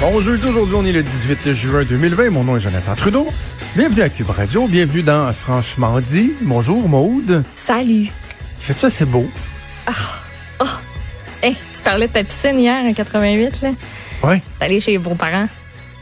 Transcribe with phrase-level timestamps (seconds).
[0.00, 2.30] Bon jeudi, aujourd'hui on est le 18 juin 2020.
[2.30, 3.28] Mon nom est Jonathan Trudeau.
[3.74, 6.32] Bienvenue à Cube Radio, bienvenue dans Franchement dit.
[6.42, 7.42] Bonjour Maude.
[7.54, 8.08] Salut.
[8.58, 9.28] Fais-tu ça, c'est beau?
[11.42, 13.70] Hey, tu parlais de ta piscine hier à 88, là.
[14.24, 14.42] Ouais.
[14.58, 15.46] T'es allé chez vos parents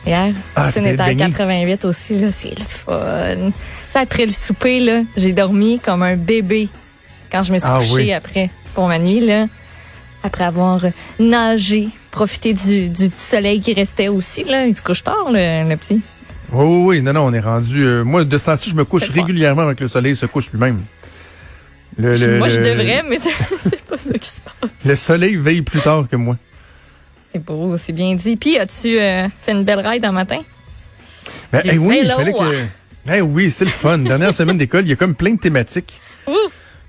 [0.06, 0.32] hier.
[0.54, 1.24] Ah, La piscine était à baigné.
[1.30, 2.28] 88 aussi, là.
[2.32, 3.50] C'est le fun.
[3.92, 6.68] Ça, après le souper, là, j'ai dormi comme un bébé
[7.30, 8.12] quand je me suis Ah, couchée oui.
[8.12, 9.46] après pour ma nuit, là.
[10.22, 10.80] Après avoir
[11.18, 14.66] nagé, profité du, du petit soleil qui restait aussi, là.
[14.66, 16.00] Il se couche tard, le, le petit.
[16.52, 17.02] Oui, oui, oui.
[17.02, 17.82] Non, non, on est rendu.
[17.84, 20.80] euh, moi, de ce temps-ci, je me couche régulièrement avec le soleil se couche lui-même.
[21.96, 23.18] Le, le- Moi, je devrais, mais
[23.58, 24.70] c'est pas ça qui se passe.
[24.84, 26.36] Le soleil veille plus tard que moi.
[27.32, 28.36] C'est beau, c'est bien dit.
[28.36, 30.40] Puis, as-tu euh, fait une belle ride un matin?
[31.52, 32.66] Ben, eh oui, il fallait que.
[33.12, 33.98] Eh oui, c'est le fun.
[33.98, 36.00] Dernière semaine d'école, il y a comme plein de thématiques.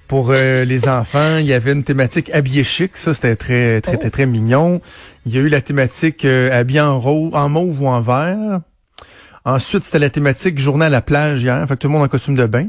[0.08, 3.96] Pour euh, les enfants, il y avait une thématique habillé chic, ça c'était très très
[3.96, 4.00] Oh.
[4.00, 4.82] très très mignon.
[5.26, 8.60] Il y a eu la thématique euh, habillé en rose, en mauve ou en vert.
[9.46, 12.08] Ensuite, c'était la thématique journée à la plage hier, fait que tout le monde en
[12.08, 12.68] costume de bain.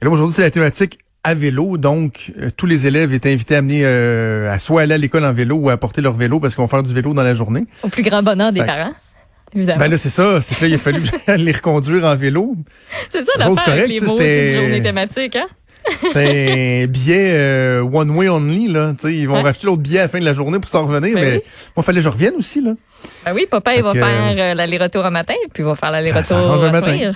[0.00, 3.54] Et là aujourd'hui, c'est la thématique à vélo, donc euh, tous les élèves étaient invités
[3.54, 6.40] à amener euh, à soit aller à l'école en vélo ou à porter leur vélo
[6.40, 7.64] parce qu'ils vont faire du vélo dans la journée.
[7.82, 8.92] Au plus grand bonheur des Fait- parents,
[9.54, 9.78] évidemment.
[9.78, 11.02] Ben là, c'est ça, c'est que là, il a fallu
[11.36, 12.56] les reconduire en vélo.
[13.12, 15.46] c'est ça l'affaire avec les mots d'une journée thématique, hein?
[16.12, 20.08] C'est un billet euh, one way only là, ils vont racheter l'autre billet à la
[20.08, 21.42] fin de la journée pour s'en revenir, Ben mais oui.
[21.76, 22.72] moi fallait que je revienne aussi là.
[23.24, 25.90] Ben oui, papa, il va que- faire euh, l'aller-retour un matin, puis il va faire
[25.90, 27.14] l'aller-retour un soir.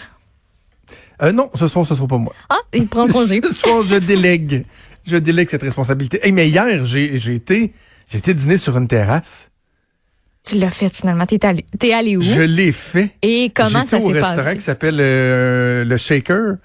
[1.23, 2.35] Euh, non, ce soir ce sera pas moi.
[2.49, 3.41] Ah, il prend congé.
[3.45, 4.65] ce soir je délègue,
[5.07, 6.21] je délègue cette responsabilité.
[6.25, 7.73] Hey, mais hier j'ai j'ai été
[8.11, 9.49] j'ai été dîner sur une terrasse.
[10.45, 11.25] tu l'as fait finalement.
[11.27, 12.23] T'es allé, t'es allé où?
[12.23, 13.11] Je l'ai fait.
[13.23, 14.57] Et comment ça au s'est restaurant passé?
[14.57, 16.57] qui s'appelle euh, le Shaker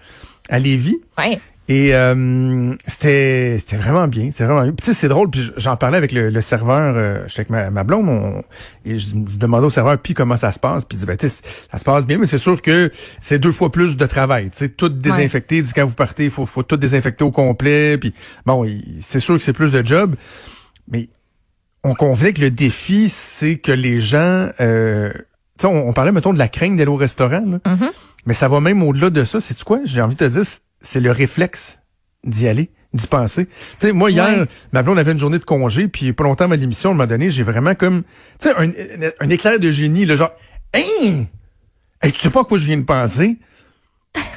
[0.50, 0.98] à Lévis.
[1.18, 1.40] Ouais.
[1.74, 4.74] Et euh, c'était c'était vraiment bien, c'est vraiment bien.
[4.74, 7.70] Tu sais, c'est drôle, puis j'en parlais avec le, le serveur, euh, j'étais avec ma,
[7.70, 8.44] ma blonde, on-
[8.84, 11.30] et je demandais au serveur, puis comment ça se passe, puis il dit, ben tu
[11.30, 14.50] sais, ça se passe bien, mais c'est sûr que c'est deux fois plus de travail,
[14.50, 17.32] tu sais, tout désinfecté, il dit quand vous partez, il faut, faut tout désinfecter au
[17.32, 18.14] complet, puis
[18.46, 18.68] bon,
[19.00, 20.16] c'est sûr que c'est plus de job,
[20.92, 21.08] mais
[21.86, 25.22] on convenait que le défi, c'est que les gens, euh, tu
[25.62, 27.60] sais, on, on parlait, mettons, de la crainte d'aller au restaurant, là.
[27.66, 27.90] Mhm.
[28.26, 29.42] Mais ça va même au-delà de ça.
[29.42, 29.80] C'est quoi?
[29.84, 30.44] J'ai envie de te dire,
[30.82, 31.80] c'est le réflexe
[32.24, 33.46] d'y aller, d'y penser.
[33.46, 34.46] Tu sais, moi, hier, Ouais.
[34.74, 37.08] ma blonde avait une journée de congé, puis pas longtemps à l'émission, à un moment
[37.08, 38.04] donné, j'ai vraiment comme,
[38.40, 38.56] tu sais,
[39.20, 40.32] un, éclair de génie, le genre,
[40.74, 41.26] hein?
[42.04, 43.38] Hey, tu sais pas à quoi je viens de penser?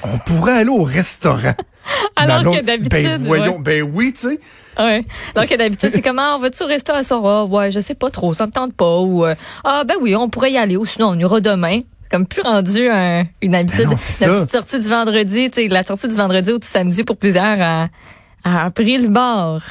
[0.05, 1.55] On pourrait aller au restaurant.
[2.16, 2.91] Alors que d'habitude.
[2.91, 4.41] Ben voyons, ben oui, tu sais.
[4.78, 5.05] Ouais.
[5.34, 6.37] Alors que d'habitude, c'est comment?
[6.37, 7.25] On va-tu au resto à soir?
[7.25, 9.00] Ah, ouais, je sais pas trop, ça me tente pas.
[9.00, 9.34] Ou, euh,
[9.65, 10.76] ah, ben oui, on pourrait y aller.
[10.76, 11.81] Ou sinon, on ira demain.
[12.14, 13.86] Comme plus rendu un- une habitude.
[13.86, 14.28] Ben non, la ça.
[14.32, 17.88] petite sortie du vendredi, la sortie du vendredi ou du samedi pour plusieurs a,
[18.44, 19.62] a pris le bord.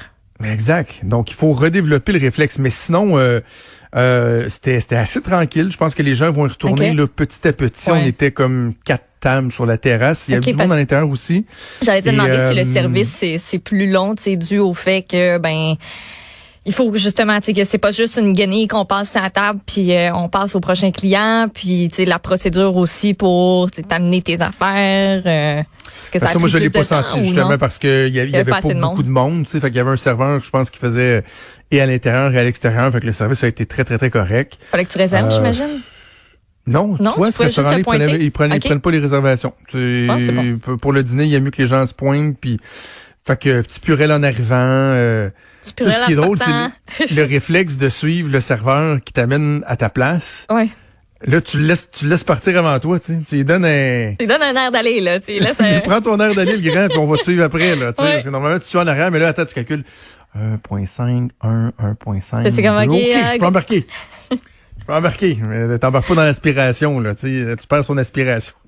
[0.42, 0.96] Mais exact.
[1.04, 2.60] Donc, il faut redévelopper le réflexe.
[2.60, 3.40] Mais sinon, euh,
[3.96, 5.70] euh, c'était assez tranquille.
[5.72, 7.90] Je pense que les gens vont y retourner là, petit à petit.
[7.90, 8.00] Ouais.
[8.04, 10.28] On était comme quatre tables sur la terrasse.
[10.28, 11.46] Il y avait du monde à l'intérieur aussi.
[11.82, 15.04] J'allais te demander si le euh, service c'est c'est plus long, c'est dû au fait
[15.04, 15.76] que ben
[16.66, 19.30] il faut justement tu sais que c'est pas juste une guenille qu'on passe à la
[19.30, 23.70] table puis euh, on passe au prochain client puis tu sais la procédure aussi pour
[23.72, 25.64] tu t'amener tes affaires euh,
[26.12, 28.36] que ça, ça, moi, je l'ai pas senti justement parce qu'il y, a- il y
[28.36, 29.04] avait pas, assez de beaucoup monde.
[29.06, 29.46] de monde.
[29.46, 31.24] Tu sais, fait qu'il y avait un serveur, je pense, qui faisait
[31.72, 32.92] et à l'intérieur et à l'extérieur.
[32.92, 34.60] Fait que le service a été très, très, très correct.
[34.70, 35.82] Fallait que tu réserves, Euh, j'imagine?
[36.68, 38.24] Non, Non, tu vois, tu ce restaurant-là, te ils prenaient, pointer?
[38.24, 39.54] ils prennent, ils pas les réservations.
[39.72, 40.78] C'est- Ah, bon.
[40.78, 42.38] Pour le dîner, il y a mieux que les gens se pointent.
[42.40, 42.60] Puis,
[43.26, 44.56] fait que petit purel en arrivant.
[44.60, 45.30] euh,
[45.66, 46.50] Tu Tu sais, ce qui est drôle, c'est
[47.16, 50.46] le, le réflexe de suivre le serveur qui t'amène à ta place.
[50.50, 50.68] Ouais.
[51.26, 53.22] Là, tu le laisses, tu le laises partir avant toi, tu sais.
[53.26, 54.12] Tu lui donnes un...
[54.20, 56.58] Tu lui donnes un air d'aller là, tu lui laisses un- prends ton air d'aller,
[56.58, 58.08] le grand, puis on va te suivre après, là, tu sais.
[58.08, 58.12] Ouais.
[58.16, 59.86] Parce que normalement, tu suis en arrière, mais là, attends, tu calcules
[60.38, 62.52] 1.5, 1, 1.5.
[62.52, 62.92] C'est comme, deux.
[62.92, 63.88] ok, OK, euh, je peux embarquer.
[64.80, 67.56] Je peux embarquer, mais t'embarques pas dans l'aspiration, là, tu sais.
[67.56, 68.54] Tu perds son aspiration.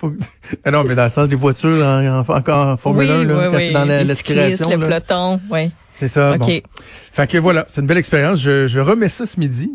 [0.00, 0.12] Faut
[0.64, 3.24] Ah non, mais dans le sens des voitures en, en, encore en Formule oui, 1,
[3.24, 3.72] là, oui, quand oui.
[3.72, 4.86] dans la- Les cyclistes, le là.
[4.86, 5.70] peloton, oui.
[5.94, 6.44] C'est ça, bon.
[6.46, 6.62] OK.
[7.12, 8.40] Fait que voilà, c'est une belle expérience.
[8.40, 9.70] Je, je remets ça ce midi.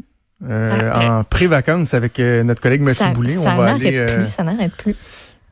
[0.50, 3.36] euh, en pré-vacances avec euh, notre collègue Mathieu Boulay.
[3.36, 3.96] ça on va aller.
[3.96, 4.96] euh, plus, ça n'arrête plus.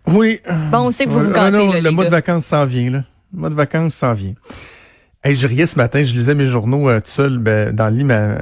[0.07, 0.39] Oui.
[0.71, 2.65] Bon, on sait que vous vous Ouais, gâtez, non, là, le mois de vacances s'en
[2.65, 3.03] vient, là.
[3.33, 4.33] Le mois de vacances s'en vient.
[5.23, 7.95] Hey, je riais ce matin, je lisais mes journaux euh, tout seul, ben, dans le
[7.95, 8.35] lit, ma,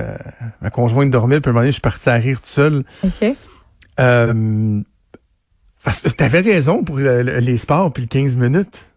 [0.62, 2.84] ma conjointe dormait, puis à un moment donné, je suis parti à rire tout seul.
[3.04, 3.36] OK.
[4.00, 4.82] Euh,
[5.84, 8.88] parce que t'avais raison pour le- les sports puis le 15 minutes.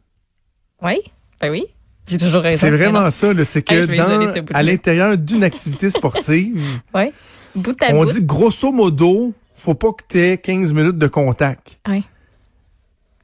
[0.82, 0.96] Oui,
[1.40, 1.64] ben oui.
[2.06, 2.58] J'ai toujours raison.
[2.60, 6.62] C'est vraiment ça, c'est que Hey, dans, à l'intérieur d'une activité sportive,
[6.94, 7.12] Ouais.
[7.54, 8.12] Bout à on bout.
[8.12, 11.78] dit grosso modo, faut pas que t'aies 15 minutes de contact.
[11.88, 12.02] Ouais.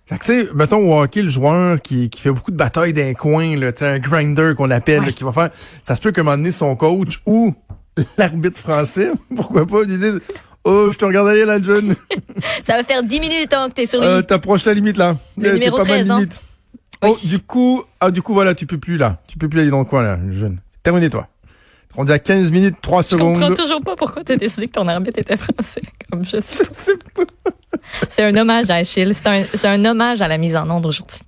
[0.06, 2.92] Fait que, tu sais, mettons au hockey, le joueur qui, qui fait beaucoup de batailles
[2.92, 5.06] d'un coin, là, tu un grinder qu'on appelle, Ouais.
[5.06, 5.50] là, qui va faire,
[5.82, 7.54] ça se peut qu'à un moment donné, son coach ou
[8.18, 10.20] l'arbitre français, pourquoi pas, ils disent,
[10.64, 11.96] oh, je te regarde aller là, jeune.
[12.64, 14.06] Ça va faire 10 minutes hein, que t'es sur lui.
[14.06, 15.16] Euh, T'approches la limite, là.
[15.36, 16.20] Le numéro pas mal 13, hein.
[17.02, 17.10] Oui.
[17.12, 19.20] Oh, du coup, ah, du coup, voilà, tu peux plus, là.
[19.26, 20.60] Tu peux plus aller dans le coin, là, jeune.
[20.82, 21.28] Terminé, toi.
[21.88, 23.56] T'es rendu à 15 minutes, 3 Je comprends secondes.
[23.56, 25.82] toujours pas pourquoi t'as décidé que ton arbitre était français.
[26.10, 26.64] Comme je sais.
[27.14, 27.22] Pas.
[28.08, 29.12] C'est un hommage à Achille.
[29.14, 31.20] C'est un, c'est un hommage à la mise en onde aujourd'hui.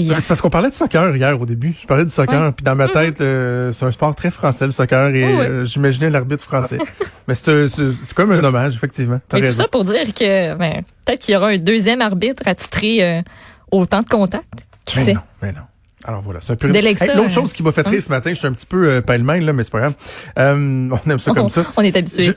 [0.00, 0.20] Hier.
[0.20, 1.74] C'est parce qu'on parlait de soccer hier au début.
[1.80, 4.72] Je parlais du soccer, puis dans ma tête, euh, c'est un sport très français le
[4.72, 5.40] soccer, et Mm-hmm.
[5.40, 6.78] Euh, j'imaginais l'arbitre français.
[7.28, 9.20] Mais c'est comme un hommage, effectivement.
[9.28, 9.62] T'as Mais tout raison.
[9.62, 13.22] ça pour dire que ben, peut-être qu'il y aura un deuxième arbitre attitré euh,
[13.70, 14.66] au temps de contact.
[14.84, 15.14] Qui Mais sait?
[15.14, 15.60] non, mais non.
[16.04, 16.68] Alors voilà, c'est un peu.
[16.68, 17.28] L'autre hein?
[17.28, 19.52] chose qui m'a fait rire ce matin, je suis un petit peu euh, pêle-mêle là,
[19.52, 19.96] mais c'est pas grave.
[20.38, 21.66] Euh, on aime ça comme ça.
[21.76, 22.24] On est habitué.
[22.24, 22.32] Je-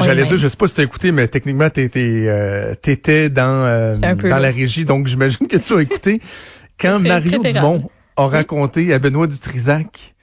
[0.00, 3.96] J'allais dire, je sais pas si t'as écouté, mais techniquement, t'étais, euh, t'étais dans, euh,
[3.96, 6.20] dans la régie, donc j'imagine que tu as écouté
[6.82, 7.42] quand Mario.
[7.42, 10.14] Dumont a raconté à Benoît Dutrisac,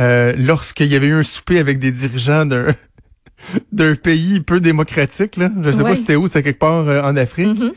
[0.00, 2.66] euh, lorsqu'il y avait eu un souper avec des dirigeants d'un,
[3.72, 5.50] d'un pays peu démocratique, là.
[5.62, 5.82] Je sais Ouais.
[5.90, 7.58] pas si c'était où, c'était quelque part euh, en Afrique.
[7.58, 7.72] Mhm.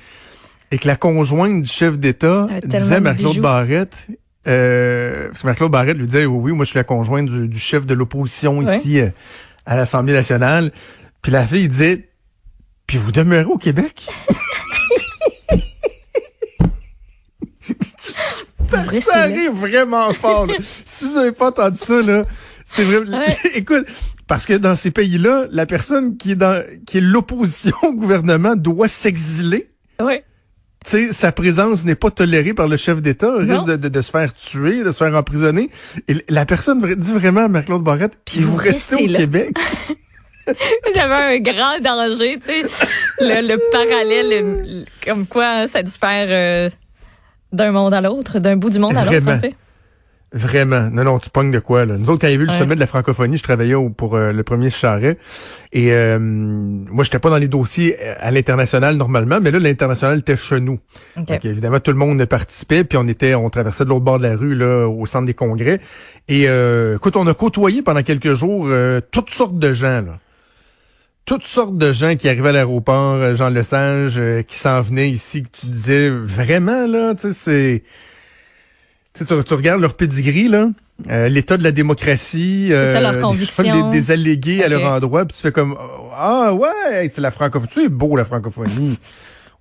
[0.72, 3.40] Et que la conjointe du chef d'État disait à de Marc-Claude.
[3.40, 3.98] Barrette,
[4.48, 7.48] euh, parce que Marc-Claude Barrette lui disait, oui, oui, moi je suis la conjointe du,
[7.48, 9.10] du chef de l'opposition ici euh,
[9.66, 10.72] à l'Assemblée nationale.
[11.24, 12.10] Puis la fille disait,
[12.86, 14.06] puis vous demeurez au Québec?
[18.78, 19.22] restez Ça là.
[19.24, 20.46] arrive vraiment fort.
[20.48, 20.54] là.
[20.86, 22.26] si vous n'avez pas entendu ça, là,
[22.66, 22.98] c'est vrai.
[23.00, 23.38] Ouais.
[23.56, 23.86] Écoute,
[24.28, 28.56] parce que dans ces pays-là, la personne qui est dans qui est l'opposition au gouvernement
[28.56, 29.70] doit s'exiler.
[30.02, 30.24] Ouais.
[30.86, 34.02] Tu sais, sa présence n'est pas tolérée par le chef d'État, risque de, de, de
[34.02, 35.70] se faire tuer, de se faire emprisonner.
[36.08, 39.20] Et la personne dit vraiment à Marc-Claude Barrette, puis vous, vous restez, restez au là.
[39.20, 39.58] Québec.
[40.96, 42.62] Y avait un grand danger, tu sais.
[43.20, 46.70] Le, le parallèle, le- comme quoi ça diffère euh,
[47.52, 49.38] d'un monde à l'autre, d'un bout du monde à l'autre, Vraiment.
[49.38, 49.56] en fait.
[50.32, 50.92] Vraiment.
[50.92, 51.96] Non, non, tu pognes de quoi, là.
[51.98, 52.60] Nous autres, quand il y avait eu le Ouais.
[52.60, 55.18] sommet de la francophonie, je travaillais au- pour euh, le premier charret.
[55.74, 60.20] Et euh, moi, j'étais pas dans les dossiers euh, à l'international normalement, mais là, l'international
[60.20, 60.78] était chez nous.
[61.18, 61.26] OK.
[61.26, 64.28] Donc, évidemment, tout le monde participait, puis on était, on traversait de l'autre bord de
[64.28, 65.82] la rue, là, au centre des congrès.
[66.28, 70.20] Et euh, écoute, on a côtoyé pendant quelques jours euh, toutes sortes de gens, là.
[71.30, 75.12] Toutes sortes de gens qui arrivaient à l'aéroport, euh, Jean Lesage, euh, qui s'en venaient
[75.12, 77.84] ici, que tu disais vraiment, là, tu sais, c'est...
[79.14, 80.70] Tu, sais, tu, regardes leur pedigree, là,
[81.08, 83.90] euh, l'état de la démocratie, euh, ça, leur des- conviction.
[83.92, 85.78] des, des allégués à leur endroit, puis tu fais comme
[86.18, 88.98] ah ouais, c'est la francophonie, c'est beau la francophonie.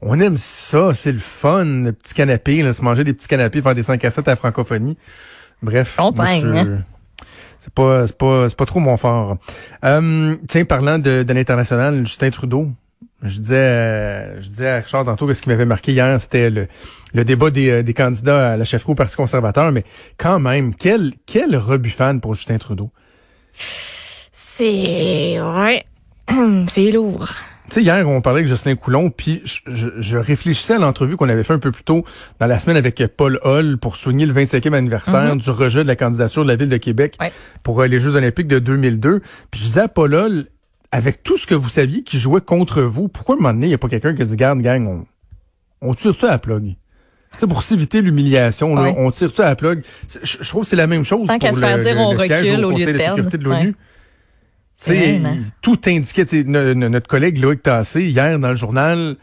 [0.00, 3.60] On aime ça, c'est le fun, le petit canapé, là, se manger des petits canapés,
[3.60, 4.96] faire des 5 à 7 à la francophonie.
[5.62, 6.82] Bref, On moi, je- pogne.
[7.60, 9.36] C'est pas c'est pas c'est pas trop mon fort.
[9.84, 12.68] Euh, tiens, parlant de, de l'international, Justin Trudeau,
[13.22, 16.50] je disais euh, je disais à Richard tantôt que ce qui m'avait marqué hier, c'était
[16.50, 16.68] le,
[17.14, 19.84] le débat des, euh, des candidats à la chefferie au Parti conservateur, mais
[20.16, 21.60] quand même, quel quel
[22.20, 22.90] pour Justin Trudeau?
[23.52, 25.40] C'est...
[25.40, 25.84] Ouais.
[26.68, 27.28] C'est lourd.
[27.68, 31.16] Tu sais, hier, on parlait avec Jocelyn Coulon, puis je, je- je réfléchissais à l'entrevue
[31.16, 32.02] qu'on avait fait un peu plus tôt
[32.40, 35.96] dans la semaine avec Paul Hall pour souligner le 25e anniversaire du rejet de la
[35.96, 37.30] candidature de la Ville de Québec Ouais.
[37.62, 39.20] pour euh, les Jeux olympiques de 2002.
[39.50, 40.46] Puis je disais à Paul Hall,
[40.92, 43.66] avec tout ce que vous saviez qui jouait contre vous, pourquoi à un moment donné,
[43.66, 45.06] il n'y a pas quelqu'un qui a dit, garde, gang, on,
[45.90, 46.74] on tire ça à la plug?
[47.32, 48.94] Tu sais, pour s'éviter l'humiliation, Ouais.
[48.96, 49.82] on tire ça à la plug.
[50.22, 52.00] Je, je trouve que c'est la même chose Tant pour se faire le, dire, le-
[52.00, 53.48] on le siège recule au au Conseil de de sécurité de perdre.
[53.58, 53.68] l'ONU.
[53.68, 53.74] Ouais.
[54.86, 55.36] Il- hein?
[55.62, 59.16] tout indiquait, notre collègue Loïc Tassé, hier dans le journal,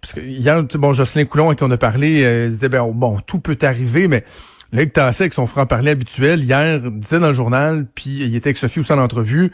[0.00, 3.18] parce que hier, bon, Jocelyn Coulon, à qui on a parlé, euh, disait, ben, bon,
[3.26, 4.24] tout peut arriver, mais
[4.72, 8.58] Loïc Tassé, avec son franc-parler habituel, hier, disait dans le journal, puis il était avec
[8.58, 9.52] Sophie aussi en entrevue,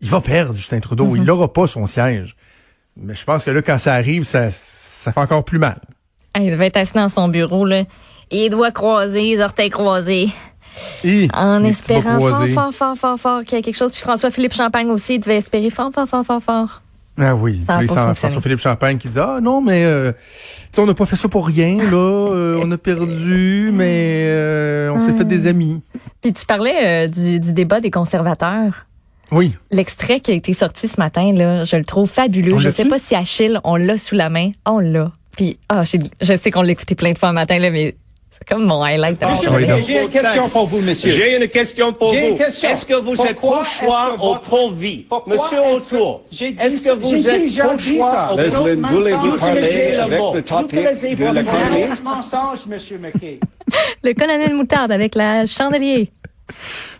[0.00, 1.16] il va perdre Justin Trudeau, Mm-hmm.
[1.16, 2.36] il n'aura pas son siège.
[2.96, 5.78] Mais je pense que là, quand ça arrive, ça, ça fait encore plus mal.
[6.38, 7.84] Il devait être assis dans son bureau, là.
[8.32, 10.28] Les doigts croisés, les orteils croisés.
[11.34, 13.92] En espérant fort, fort, fort, fort, fort qu'il y a quelque chose.
[13.92, 16.82] Puis François-Philippe Champagne aussi, il devait espérer fort, fort, fort, fort, fort.
[17.18, 17.62] Ah oui.
[17.66, 20.18] François-Philippe Champagne qui dit Ah non, mais euh, tu
[20.72, 22.26] sais, on n'a pas fait ça pour rien, là.
[22.36, 25.80] Euh, on a perdu, mais euh, on s'est fait des amis.
[26.20, 28.86] Puis tu parlais euh, du, du débat des conservateurs.
[29.30, 29.54] Oui.
[29.70, 32.54] L'extrait qui a été sorti ce matin, là, je le trouve fabuleux.
[32.54, 32.82] On je l'a-tu?
[32.82, 34.50] sais pas si Achille, on l'a sous la main.
[34.66, 35.12] On l'a.
[35.36, 37.94] Puis, ah, je sais qu'on l'a écouté plein de fois le matin, là, mais
[38.38, 39.66] c'est comme mon highlight la journée.
[39.66, 39.84] Donc.
[39.86, 41.10] J'ai une question pour vous, monsieur.
[41.10, 42.36] J'ai une question pour J'ai une vous.
[42.36, 42.68] question.
[42.68, 45.06] Est-ce que vous êtes pro-choix ou pro-vie?
[45.26, 48.42] Monsieur Autour, est-ce que vous j'ai êtes pro-choix ou pro-vie?
[48.42, 52.04] Leslie, voulez-vous parler le avec le topic de chronique?
[52.04, 53.40] mensonge, monsieur McKay.
[54.04, 56.10] Le colonel Moutarde avec la chandelier.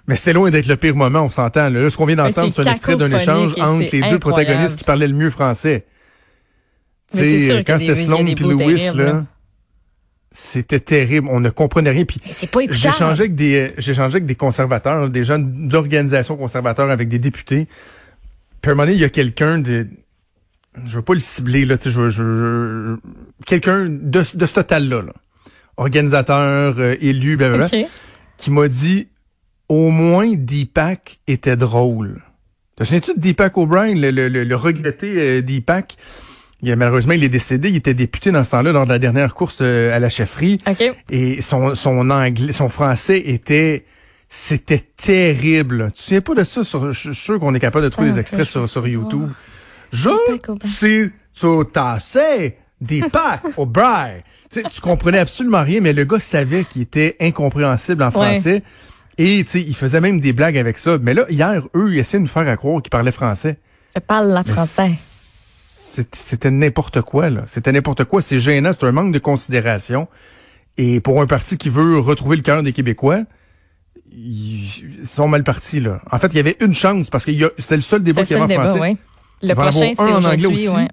[0.09, 1.69] Mais c'est loin d'être le pire moment, on s'entend.
[1.69, 4.77] Là, ce qu'on vient d'entendre, c'est un extrait d'un échange et entre les deux protagonistes
[4.77, 5.85] qui parlaient le mieux français.
[7.13, 9.25] Tu sais, quand c'était Sloan bouts Lewis, là.
[10.39, 11.29] C'était terrible.
[11.31, 12.05] On ne comprenait rien.
[12.05, 16.37] Puis C'est pas j'ai changé avec des, j'ai changé avec des conservateurs, des gens d'organisations
[16.37, 17.67] conservateurs, avec des députés.
[18.61, 19.87] Puis à un moment donné, il y a quelqu'un de,
[20.85, 24.47] je veux pas le cibler là, tu sais, je, veux- je, je- quelqu'un de, de
[24.47, 25.13] ce total-là, là.
[25.79, 27.69] organisateur, euh, élu, blablabla,
[28.37, 29.09] qui m'a dit,
[29.69, 32.23] au moins Deepak était drôle.
[32.77, 35.97] Te souviens-tu de Deepak O'Brien, le, le, le, le regretté euh, Deepak?
[36.63, 37.69] Il, a- malheureusement, il est décédé.
[37.69, 40.59] Il était député dans ce temps-là lors de la dernière course euh, à la chefferie.
[40.67, 40.83] OK.
[41.11, 43.85] Et son, son anglais, son français était,
[44.29, 45.87] c'était terrible.
[45.89, 46.65] Tu te souviens pas de ça?
[46.65, 48.69] Sur, je suis sûr qu'on est capable de trouver Ah, des extraits ok, je sur,
[48.71, 49.29] sur YouTube.
[49.93, 50.59] Je O'Brien.
[50.65, 54.21] suis tout assez Deepak O'Brien.
[54.51, 58.13] Tu sais, tu comprenais absolument rien, mais le gars savait qu'il était incompréhensible en Ouais.
[58.13, 58.63] français.
[59.19, 60.99] Et tu sais, il faisait même des blagues avec ça.
[61.01, 63.57] Mais là, hier, eux, ils essayaient de nous faire à croire qu'ils parlaient français.
[63.95, 64.91] Je parle la français.
[66.13, 67.43] C'était n'importe quoi, là.
[67.47, 68.23] C'était n'importe quoi.
[68.23, 68.73] C'est gênant.
[68.79, 70.09] C'est un manque de considération.
[70.79, 73.21] Et pour un parti qui veut retrouver le cœur des Québécois,
[74.13, 76.01] ils sont mal partis, là.
[76.11, 78.03] En fait, il y avait une chance parce que il y a- c'était le seul
[78.03, 78.81] débat qu'il y le avait en français.
[78.81, 78.97] oui.
[79.43, 80.89] Le prochain, c'est aujourd'hui, ouais.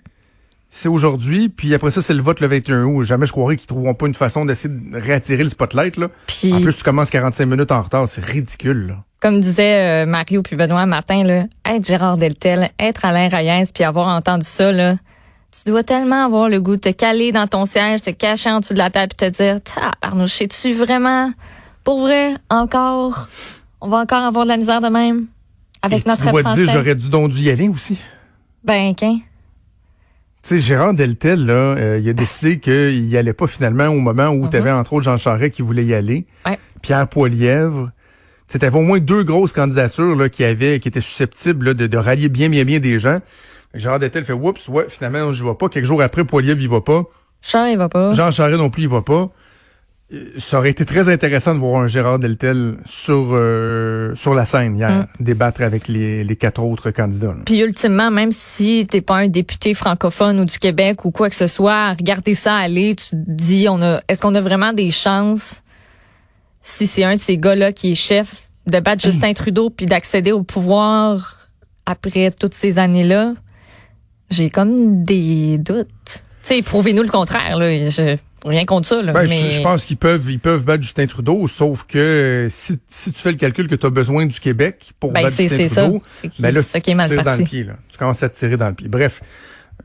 [0.76, 3.04] C'est aujourd'hui, puis après ça, c'est le vote le 21 août.
[3.04, 6.08] Jamais je croirais qu'ils trouveront pas une façon d'essayer de réattirer le spotlight, là.
[6.26, 8.10] Puis, En plus, tu commences 45 minutes en retard.
[8.10, 8.96] C'est ridicule, là.
[9.22, 13.84] comme disait euh, Mario puis Benoît Martin, là, être Gérard Deltel, être Alain Reyes, puis
[13.84, 14.96] avoir entendu ça, là,
[15.52, 18.60] tu dois tellement avoir le goût de te caler dans ton siège, te cacher en
[18.60, 19.60] dessous de la table, puis te dire,
[20.02, 21.32] Arnaud, sais-tu vraiment,
[21.84, 23.28] pour vrai, encore,
[23.80, 25.28] on va encore avoir de la misère de même
[25.84, 26.64] avec Et notre tu dois français?
[26.64, 27.96] dire, j'aurais dû donc dû y aller aussi.
[28.64, 29.20] Ben, qu'un.
[30.44, 34.00] Tu sais, Gérard Deltel, là, euh, il a décidé qu'il y allait pas finalement au
[34.00, 36.26] moment où tu avais entre autres Jean Charest qui voulait y aller.
[36.46, 36.60] Ouais.
[36.82, 37.92] Pierre Poilièvre.
[38.50, 41.88] Tu avais au moins deux grosses candidatures là, qui avaient, qui étaient susceptibles là, de,
[41.88, 43.20] de rallier bien, bien, bien des gens.
[43.74, 45.70] Gérard Deltel fait oups, ouais, finalement, je vais pas.
[45.70, 47.04] Quelques jours après, Poilièvre, il va pas.
[47.42, 48.12] Charles, il va pas.
[48.12, 49.32] Jean Charest non plus, il va pas.
[50.38, 54.76] Ça aurait été très intéressant de voir un Gérard Deltel sur euh, sur la scène
[54.78, 54.90] hier,
[55.20, 55.24] Mm.
[55.24, 57.28] débattre avec les, les quatre autres candidats.
[57.28, 57.42] là.
[57.46, 61.36] Puis ultimement, même si t'es pas un député francophone ou du Québec ou quoi que
[61.36, 64.92] ce soit, regarder ça aller, tu te dis, on a, est-ce qu'on a vraiment des
[64.92, 65.62] chances,
[66.62, 70.32] si c'est un de ces gars-là qui est chef, de battre Justin Trudeau puis d'accéder
[70.32, 71.38] au pouvoir
[71.86, 73.34] après toutes ces années-là?
[74.30, 75.88] J'ai comme des doutes.
[76.06, 77.90] Tu sais, prouvez-nous le contraire, là.
[77.90, 79.14] Je, rien contre ça, là.
[79.14, 82.80] Ben, mais je, je pense qu'ils peuvent, ils peuvent battre Justin Trudeau, sauf que si,
[82.88, 85.56] si tu fais le calcul que tu as besoin du Québec pour Ben, battre Justin
[85.56, 85.84] c'est ça.
[85.84, 87.64] Trudeau, qui- ben là, ça tu qui est mal tires dans le pied.
[87.64, 87.74] Là.
[87.90, 88.88] Tu commences à te tirer dans le pied.
[88.88, 89.22] Bref,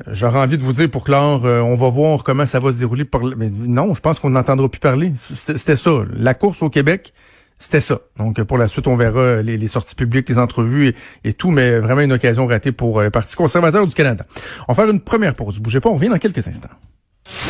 [0.08, 2.76] j'aurais envie de vous dire pour clore, euh, on va voir comment ça va se
[2.76, 3.04] dérouler.
[3.04, 3.22] Par...
[3.36, 5.12] Mais non, je pense qu'on n'entendra plus parler.
[5.16, 5.90] C'était ça.
[6.16, 7.12] La course au Québec,
[7.58, 7.98] c'était ça.
[8.18, 10.94] Donc, euh, pour la suite, on verra les, les sorties publiques, les entrevues et,
[11.28, 14.26] et tout, mais vraiment une occasion ratée pour euh, le Parti conservateur du Canada.
[14.68, 15.58] On va faire une première pause.
[15.58, 16.68] Bougez pas, on revient dans quelques instants.